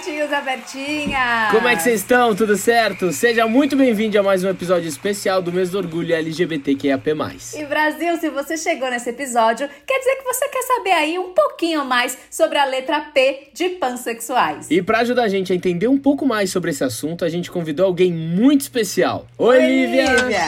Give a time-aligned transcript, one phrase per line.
[0.00, 1.50] Olá, Bertinhos e Bertinhas!
[1.50, 2.34] Como é que vocês estão?
[2.34, 3.12] Tudo certo?
[3.12, 7.10] Seja muito bem-vindo a mais um episódio especial do mês do orgulho LGBTQIAP+.
[7.54, 11.34] E Brasil, se você chegou nesse episódio, quer dizer que você quer saber aí um
[11.34, 14.70] pouquinho mais sobre a letra P de pansexuais.
[14.70, 17.50] E para ajudar a gente a entender um pouco mais sobre esse assunto, a gente
[17.50, 19.26] convidou alguém muito especial.
[19.36, 20.12] Oi, Oi Lívia!
[20.14, 20.44] Lívia!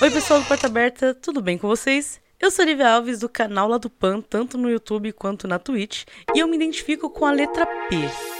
[0.00, 2.18] Oi, pessoal do Porta Aberta, tudo bem com vocês?
[2.40, 5.58] Eu sou a Lívia Alves do canal lá do Pan, tanto no YouTube quanto na
[5.58, 8.37] Twitch, e eu me identifico com a letra P.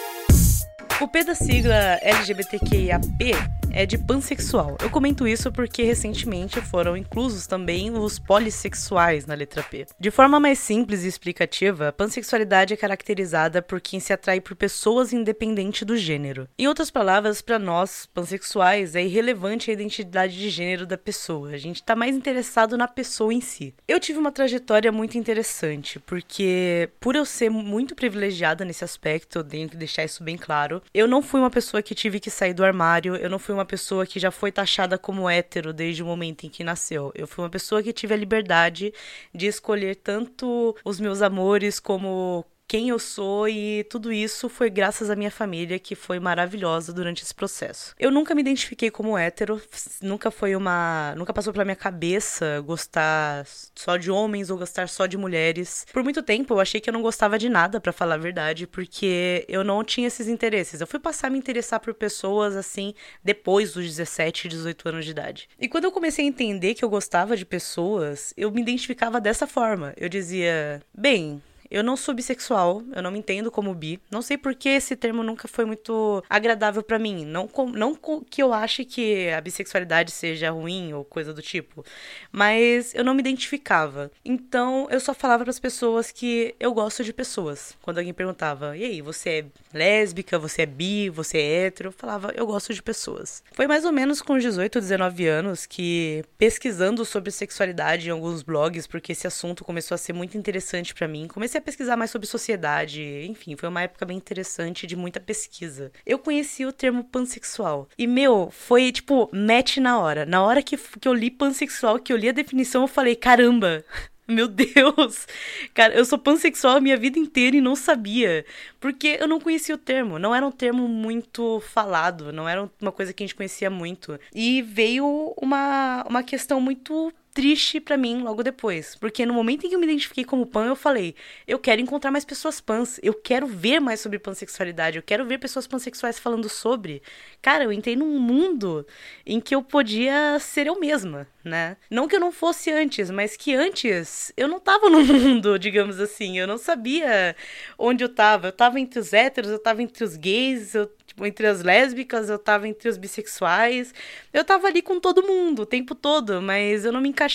[1.01, 4.77] O P da sigla LGBTQIAP é de pansexual.
[4.83, 9.87] Eu comento isso porque recentemente foram inclusos também os polissexuais na letra P.
[9.99, 14.55] De forma mais simples e explicativa, a pansexualidade é caracterizada por quem se atrai por
[14.55, 16.49] pessoas independente do gênero.
[16.59, 21.51] Em outras palavras, para nós, pansexuais, é irrelevante a identidade de gênero da pessoa.
[21.51, 23.75] A gente está mais interessado na pessoa em si.
[23.87, 29.45] Eu tive uma trajetória muito interessante, porque por eu ser muito privilegiada nesse aspecto, eu
[29.45, 32.55] tenho que deixar isso bem claro, eu não fui uma pessoa que tive que sair
[32.55, 36.06] do armário, eu não fui uma pessoa que já foi taxada como hétero desde o
[36.06, 37.12] momento em que nasceu.
[37.14, 38.92] Eu fui uma pessoa que tive a liberdade
[39.34, 45.08] de escolher tanto os meus amores como quem eu sou e tudo isso foi graças
[45.08, 47.94] à minha família que foi maravilhosa durante esse processo.
[47.98, 49.61] Eu nunca me identifiquei como hétero,
[50.02, 55.06] nunca foi uma, nunca passou pela minha cabeça gostar só de homens ou gostar só
[55.06, 55.86] de mulheres.
[55.91, 58.66] Por muito tempo eu achei que eu não gostava de nada, para falar a verdade,
[58.66, 60.83] porque eu não tinha esses interesses.
[60.83, 62.92] Eu fui passar a me interessar por pessoas assim
[63.24, 65.48] depois dos 17, 18 anos de idade.
[65.58, 69.46] E quando eu comecei a entender que eu gostava de pessoas, eu me identificava dessa
[69.46, 69.94] forma.
[69.96, 74.00] Eu dizia, bem, eu não sou bissexual, eu não me entendo como bi.
[74.11, 77.24] Não sei porque esse termo nunca foi muito agradável para mim.
[77.24, 81.84] Não, não que eu ache que a bissexualidade seja ruim ou coisa do tipo,
[82.33, 84.11] mas eu não me identificava.
[84.24, 87.77] Então eu só falava para as pessoas que eu gosto de pessoas.
[87.83, 91.89] Quando alguém perguntava, e aí, você é lésbica, você é bi, você é hétero?
[91.89, 93.42] Eu falava, eu gosto de pessoas.
[93.52, 98.86] Foi mais ou menos com 18, 19 anos que pesquisando sobre sexualidade em alguns blogs,
[98.86, 102.11] porque esse assunto começou a ser muito interessante para mim, comecei comecei a pesquisar mais
[102.11, 105.92] sobre sociedade, enfim, foi uma época bem interessante de muita pesquisa.
[106.07, 107.89] Eu conheci o termo pansexual.
[107.98, 110.24] E, meu, foi tipo, match na hora.
[110.24, 113.85] Na hora que, que eu li pansexual, que eu li a definição, eu falei, caramba!
[114.30, 115.27] Meu Deus!
[115.73, 118.45] Cara, eu sou pansexual a minha vida inteira e não sabia.
[118.79, 120.19] Porque eu não conhecia o termo.
[120.19, 122.30] Não era um termo muito falado.
[122.30, 124.20] Não era uma coisa que a gente conhecia muito.
[124.35, 128.97] E veio uma, uma questão muito triste para mim logo depois.
[128.97, 131.15] Porque no momento em que eu me identifiquei como pan, eu falei:
[131.47, 135.38] eu quero encontrar mais pessoas pans, eu quero ver mais sobre pansexualidade, eu quero ver
[135.38, 137.00] pessoas pansexuais falando sobre.
[137.41, 138.85] Cara, eu entrei num mundo
[139.25, 141.76] em que eu podia ser eu mesma, né?
[141.88, 146.00] Não que eu não fosse antes, mas que antes eu não tava no mundo, digamos
[146.00, 146.41] assim.
[146.41, 147.37] Eu não sabia
[147.79, 148.49] onde eu tava.
[148.49, 152.29] Eu tava entre os héteros, eu tava entre os gays, eu tipo, entre as lésbicas,
[152.29, 153.94] eu tava entre os bissexuais.
[154.32, 157.27] Eu tava ali com todo mundo o tempo todo, mas eu não me encaixava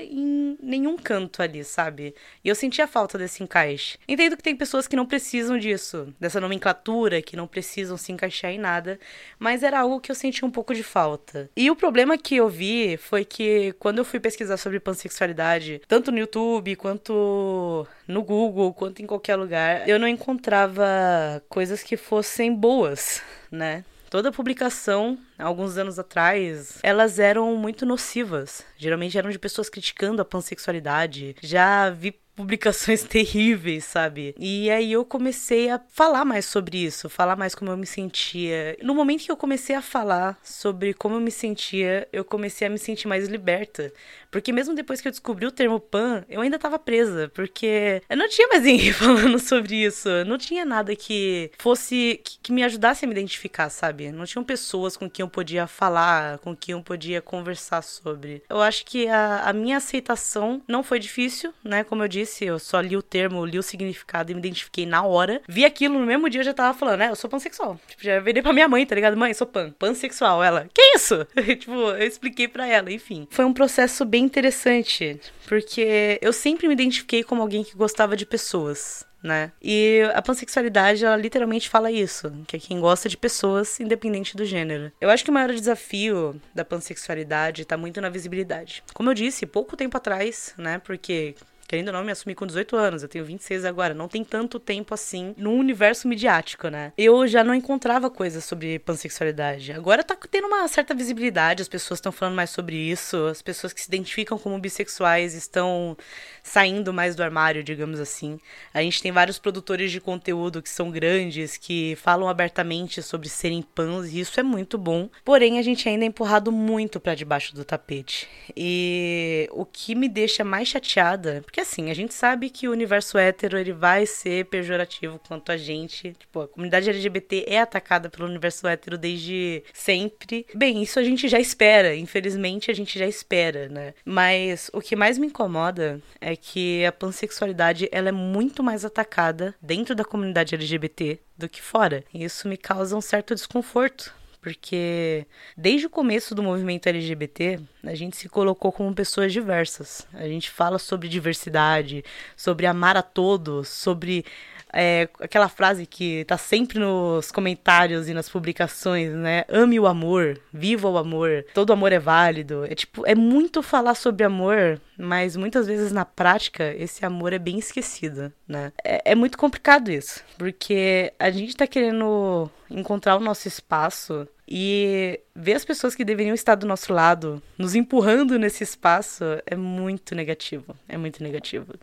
[0.00, 2.14] em nenhum canto ali, sabe?
[2.44, 3.98] E eu sentia falta desse encaixe.
[4.08, 8.50] Entendo que tem pessoas que não precisam disso, dessa nomenclatura, que não precisam se encaixar
[8.50, 8.98] em nada,
[9.38, 11.50] mas era algo que eu sentia um pouco de falta.
[11.56, 16.10] E o problema que eu vi foi que quando eu fui pesquisar sobre pansexualidade, tanto
[16.10, 22.54] no YouTube quanto no Google, quanto em qualquer lugar, eu não encontrava coisas que fossem
[22.54, 23.84] boas, né?
[24.10, 28.64] Toda publicação, alguns anos atrás, elas eram muito nocivas.
[28.76, 31.36] Geralmente eram de pessoas criticando a pansexualidade.
[31.42, 34.34] Já vi publicações terríveis, sabe?
[34.38, 38.76] E aí eu comecei a falar mais sobre isso, falar mais como eu me sentia.
[38.82, 42.70] No momento que eu comecei a falar sobre como eu me sentia, eu comecei a
[42.70, 43.92] me sentir mais liberta.
[44.30, 48.16] Porque mesmo depois que eu descobri o termo pan, eu ainda tava presa, porque eu
[48.16, 50.08] não tinha mais ninguém falando sobre isso.
[50.26, 54.10] Não tinha nada que fosse que, que me ajudasse a me identificar, sabe?
[54.12, 58.42] Não tinham pessoas com quem eu podia falar, com quem eu podia conversar sobre.
[58.48, 61.84] Eu acho que a, a minha aceitação não foi difícil, né?
[61.84, 65.02] Como eu disse, eu só li o termo, li o significado e me identifiquei na
[65.02, 65.40] hora.
[65.48, 67.10] Vi aquilo no mesmo dia, eu já tava falando, né?
[67.10, 67.80] Eu sou pansexual.
[67.88, 69.16] Tipo, já virei pra minha mãe, tá ligado?
[69.16, 69.70] Mãe, sou pan.
[69.78, 70.42] Pansexual.
[70.42, 71.26] Ela, que isso?
[71.58, 73.26] tipo, eu expliquei pra ela, enfim.
[73.30, 78.26] Foi um processo bem interessante, porque eu sempre me identifiquei como alguém que gostava de
[78.26, 79.08] pessoas.
[79.22, 79.52] Né?
[79.60, 84.46] E a pansexualidade, ela literalmente fala isso, que é quem gosta de pessoas, independente do
[84.46, 84.90] gênero.
[84.98, 88.82] Eu acho que o maior desafio da pansexualidade tá muito na visibilidade.
[88.94, 90.78] Como eu disse, pouco tempo atrás, né?
[90.78, 91.34] Porque
[91.70, 93.94] Querendo ou não, me assumi com 18 anos, eu tenho 26 agora.
[93.94, 96.92] Não tem tanto tempo assim no universo midiático, né?
[96.98, 99.70] Eu já não encontrava coisas sobre pansexualidade.
[99.70, 103.72] Agora tá tendo uma certa visibilidade, as pessoas estão falando mais sobre isso, as pessoas
[103.72, 105.96] que se identificam como bissexuais estão
[106.42, 108.40] saindo mais do armário, digamos assim.
[108.74, 113.62] A gente tem vários produtores de conteúdo que são grandes, que falam abertamente sobre serem
[113.62, 115.08] pans, e isso é muito bom.
[115.24, 118.26] Porém, a gente ainda é empurrado muito para debaixo do tapete.
[118.56, 123.18] E o que me deixa mais chateada, porque assim, a gente sabe que o universo
[123.18, 126.12] hétero ele vai ser pejorativo quanto a gente.
[126.12, 130.46] Tipo, a comunidade LGBT é atacada pelo universo hétero desde sempre.
[130.54, 133.94] Bem, isso a gente já espera, infelizmente a gente já espera, né?
[134.04, 139.54] Mas o que mais me incomoda é que a pansexualidade ela é muito mais atacada
[139.60, 142.04] dentro da comunidade LGBT do que fora.
[142.12, 145.26] E isso me causa um certo desconforto, porque
[145.56, 150.06] desde o começo do movimento LGBT, a gente se colocou como pessoas diversas.
[150.14, 152.04] A gente fala sobre diversidade,
[152.36, 154.24] sobre amar a todos, sobre
[154.72, 159.44] é, aquela frase que tá sempre nos comentários e nas publicações, né?
[159.48, 162.64] Ame o amor, viva o amor, todo amor é válido.
[162.64, 167.38] É tipo, é muito falar sobre amor, mas muitas vezes na prática esse amor é
[167.38, 168.72] bem esquecido, né?
[168.84, 175.20] É, é muito complicado isso, porque a gente tá querendo encontrar o nosso espaço e
[175.34, 180.14] ver as pessoas que deveriam estar do nosso lado nos empurrando nesse espaço é muito
[180.14, 180.74] negativo.
[180.88, 181.74] É muito negativo.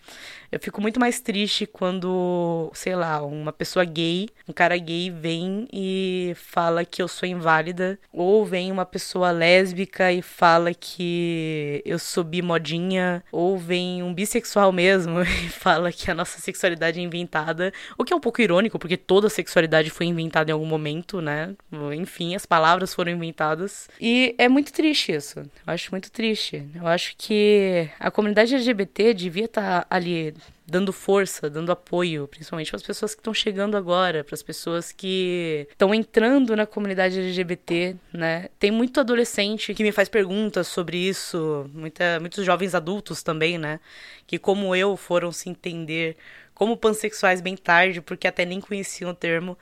[0.51, 5.67] Eu fico muito mais triste quando, sei lá, uma pessoa gay, um cara gay vem
[5.71, 11.97] e fala que eu sou inválida, ou vem uma pessoa lésbica e fala que eu
[11.99, 17.71] sou bimodinha, ou vem um bissexual mesmo e fala que a nossa sexualidade é inventada,
[17.97, 20.76] o que é um pouco irônico, porque toda sexualidade foi inventada em algum momento,
[21.21, 21.55] né?
[21.95, 23.89] Enfim, as palavras foram inventadas.
[23.99, 25.39] E é muito triste isso.
[25.39, 26.63] Eu acho muito triste.
[26.75, 30.33] Eu acho que a comunidade LGBT devia estar tá ali
[30.69, 34.91] dando força, dando apoio, principalmente para as pessoas que estão chegando agora, para as pessoas
[34.91, 38.49] que estão entrando na comunidade LGBT, né?
[38.59, 43.79] Tem muito adolescente que me faz perguntas sobre isso, muita, muitos jovens adultos também, né?
[44.25, 46.17] Que como eu foram se entender
[46.57, 49.55] como pansexuais bem tarde, porque até nem conheciam o termo.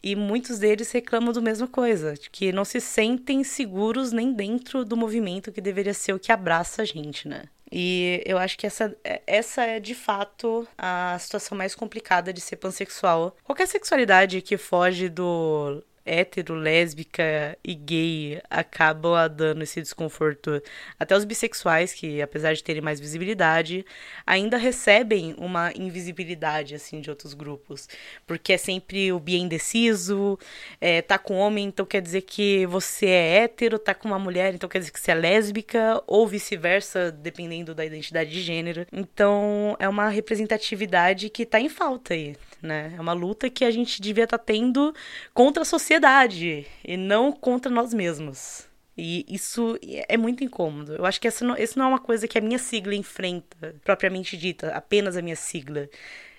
[0.00, 4.96] E muitos deles reclamam do mesma coisa, que não se sentem seguros nem dentro do
[4.96, 7.46] movimento que deveria ser o que abraça a gente, né?
[7.70, 8.96] E eu acho que essa,
[9.26, 13.36] essa é de fato a situação mais complicada de ser pansexual.
[13.42, 20.62] Qualquer sexualidade que foge do hétero, lésbica e gay acabam dando esse desconforto.
[20.98, 23.84] Até os bissexuais, que apesar de terem mais visibilidade,
[24.26, 27.88] ainda recebem uma invisibilidade assim de outros grupos.
[28.26, 30.38] Porque é sempre o bi indeciso,
[30.80, 34.54] é, tá com homem, então quer dizer que você é hétero, tá com uma mulher,
[34.54, 38.86] então quer dizer que você é lésbica, ou vice-versa, dependendo da identidade de gênero.
[38.92, 42.94] Então é uma representatividade que tá em falta aí, né?
[42.96, 44.94] É uma luta que a gente devia estar tá tendo
[45.34, 48.66] contra a sociedade sociedade e não contra nós mesmos.
[48.96, 49.78] E isso
[50.08, 50.94] é muito incômodo.
[50.94, 53.74] Eu acho que essa não, essa não é uma coisa que a minha sigla enfrenta,
[53.84, 55.88] propriamente dita, apenas a minha sigla.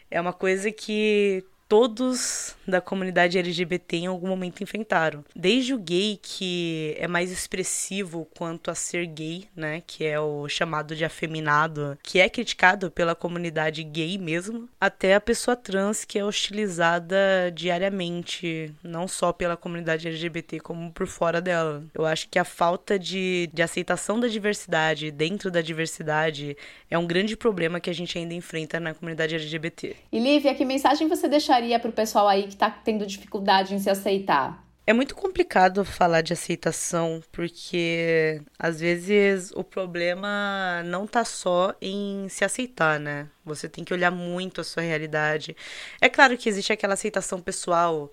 [0.09, 5.23] É uma coisa que todos da comunidade LGBT em algum momento enfrentaram.
[5.35, 9.81] Desde o gay, que é mais expressivo quanto a ser gay, né?
[9.85, 15.21] Que é o chamado de afeminado, que é criticado pela comunidade gay mesmo, até a
[15.21, 17.17] pessoa trans, que é hostilizada
[17.53, 21.83] diariamente, não só pela comunidade LGBT, como por fora dela.
[21.93, 26.55] Eu acho que a falta de, de aceitação da diversidade dentro da diversidade
[26.89, 29.95] é um grande problema que a gente ainda enfrenta na comunidade LGBT.
[30.11, 31.56] E Lívia, que mensagem você deixaria?
[31.57, 34.63] Deixaria para o pessoal aí que está tendo dificuldade em se aceitar?
[34.85, 42.29] É muito complicado falar de aceitação, porque às vezes o problema não tá só em
[42.29, 43.27] se aceitar, né?
[43.43, 45.57] Você tem que olhar muito a sua realidade.
[45.99, 48.09] É claro que existe aquela aceitação pessoal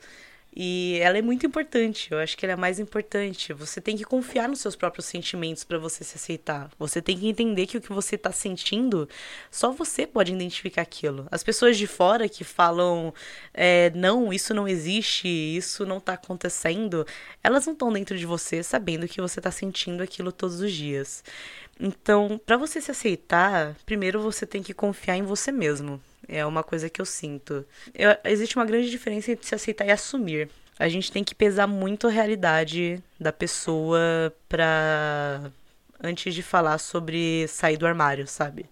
[0.57, 3.53] e ela é muito importante, eu acho que ela é mais importante.
[3.53, 6.71] Você tem que confiar nos seus próprios sentimentos para você se aceitar.
[6.79, 9.09] Você tem que entender que o que você tá sentindo,
[9.51, 11.27] só você pode identificar aquilo.
[11.29, 13.13] As pessoas de fora que falam,
[13.53, 17.05] é, não, isso não existe, isso não tá acontecendo,
[17.43, 21.25] elas não estão dentro de você sabendo que você tá sentindo aquilo todos os dias.
[21.81, 26.01] Então, para você se aceitar, primeiro você tem que confiar em você mesmo.
[26.29, 27.65] É uma coisa que eu sinto.
[27.95, 30.49] Eu, existe uma grande diferença entre se aceitar e assumir.
[30.79, 35.51] A gente tem que pesar muito a realidade da pessoa pra.
[36.03, 38.67] antes de falar sobre sair do armário, sabe?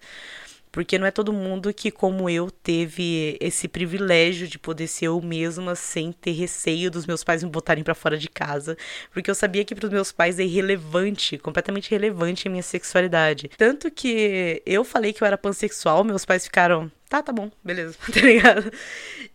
[0.72, 5.20] Porque não é todo mundo que, como eu, teve esse privilégio de poder ser eu
[5.20, 8.74] mesma sem ter receio dos meus pais me botarem para fora de casa.
[9.12, 13.50] Porque eu sabia que para os meus pais é irrelevante, completamente irrelevante a minha sexualidade.
[13.58, 17.94] Tanto que eu falei que eu era pansexual, meus pais ficaram tá, tá bom, beleza,
[18.10, 18.72] tá ligado?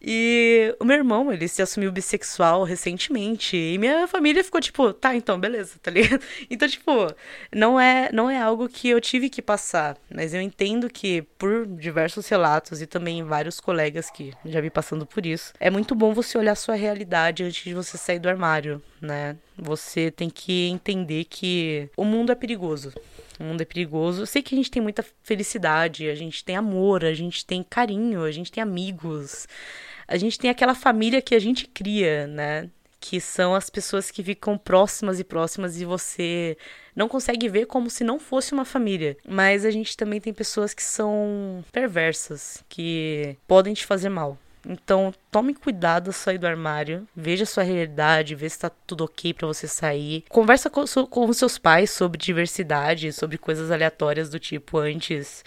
[0.02, 3.56] E o meu irmão, ele se assumiu bissexual recentemente.
[3.56, 6.24] E minha família ficou tipo, tá, então, beleza, tá ligado?
[6.50, 6.92] Então, tipo,
[7.54, 9.96] não é, não é algo que eu tive que passar.
[10.10, 15.06] Mas eu entendo que, por diversos relatos e também vários colegas que já vi passando
[15.06, 18.82] por isso, é muito bom você olhar sua realidade antes de você sair do armário,
[19.00, 19.36] né?
[19.58, 22.94] Você tem que entender que o mundo é perigoso.
[23.40, 24.22] O mundo é perigoso.
[24.22, 27.64] Eu sei que a gente tem muita felicidade, a gente tem amor, a gente tem
[27.64, 29.48] carinho, a gente tem amigos.
[30.08, 32.70] A gente tem aquela família que a gente cria, né?
[33.00, 36.58] Que são as pessoas que ficam próximas e próximas e você
[36.96, 39.18] não consegue ver como se não fosse uma família.
[39.28, 44.38] Mas a gente também tem pessoas que são perversas, que podem te fazer mal.
[44.68, 49.34] Então, tome cuidado ao sair do armário, veja sua realidade, vê se tá tudo ok
[49.34, 50.26] para você sair.
[50.30, 55.44] Conversa com, com seus pais sobre diversidade, sobre coisas aleatórias do tipo antes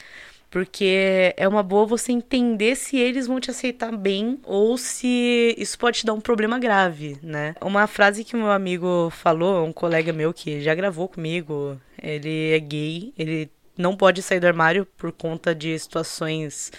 [0.51, 5.79] porque é uma boa você entender se eles vão te aceitar bem ou se isso
[5.79, 7.55] pode te dar um problema grave, né?
[7.61, 12.59] Uma frase que meu amigo falou, um colega meu que já gravou comigo, ele é
[12.59, 13.49] gay, ele
[13.79, 16.73] não pode sair do armário por conta de situações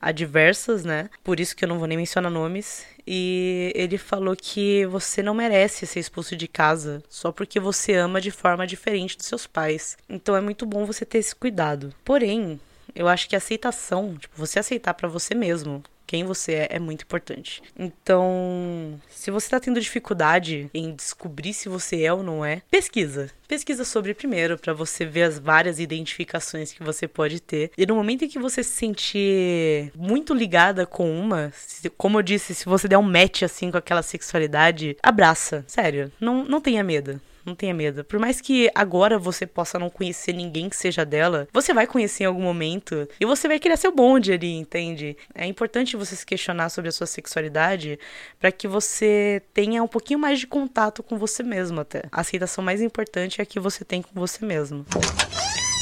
[0.00, 1.08] adversas, né?
[1.22, 2.84] Por isso que eu não vou nem mencionar nomes.
[3.06, 8.20] E ele falou que você não merece ser expulso de casa só porque você ama
[8.20, 9.96] de forma diferente dos seus pais.
[10.08, 11.94] Então é muito bom você ter esse cuidado.
[12.04, 12.58] Porém,
[12.96, 16.78] eu acho que a aceitação, tipo, você aceitar para você mesmo quem você é é
[16.78, 17.62] muito importante.
[17.76, 23.30] Então, se você tá tendo dificuldade em descobrir se você é ou não é, pesquisa.
[23.48, 27.70] Pesquisa sobre primeiro para você ver as várias identificações que você pode ter.
[27.76, 32.22] E no momento em que você se sentir muito ligada com uma, se, como eu
[32.22, 35.64] disse, se você der um match assim com aquela sexualidade, abraça.
[35.66, 38.04] Sério, não, não tenha medo não tenha medo.
[38.04, 42.24] Por mais que agora você possa não conhecer ninguém que seja dela, você vai conhecer
[42.24, 45.16] em algum momento e você vai criar seu bonde ali, entende?
[45.34, 47.98] É importante você se questionar sobre a sua sexualidade
[48.38, 52.02] para que você tenha um pouquinho mais de contato com você mesmo até.
[52.10, 54.84] A aceitação mais importante é a que você tem com você mesmo.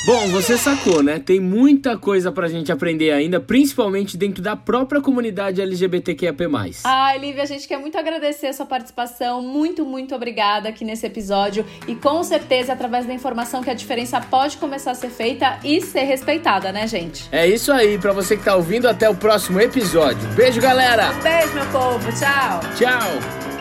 [0.06, 1.18] Bom, você sacou, né?
[1.18, 6.44] Tem muita coisa pra gente aprender ainda, principalmente dentro da própria comunidade LGBTQIAP+.
[6.84, 9.40] Ai, Lívia, a gente quer muito agradecer a sua participação.
[9.40, 11.64] Muito, muito obrigada aqui nesse episódio.
[11.88, 15.80] E com certeza, através da informação que a diferença pode começar a ser feita e
[15.80, 17.26] ser respeitada, né, gente?
[17.32, 17.96] É isso aí.
[17.96, 20.28] Pra você que tá ouvindo, até o próximo episódio.
[20.34, 21.14] Beijo, galera!
[21.22, 22.12] Beijo, meu povo.
[22.12, 22.60] Tchau!
[22.76, 23.53] Tchau!